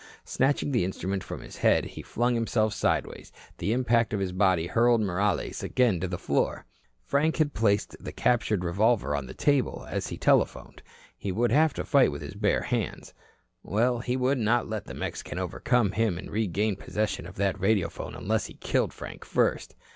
[0.25, 3.31] Snatching the instrument from his head, he flung himself sideways.
[3.59, 6.65] The impact of his body hurled Morales again to the floor.
[7.03, 10.81] Frank had placed the captured revolver on the table, as he telephoned.
[11.15, 13.13] He would have to fight with his bare hands.
[13.61, 18.15] Well, he would not let the Mexican overcome him and regain possession of that radiophone
[18.15, 19.75] unless he killed Frank first.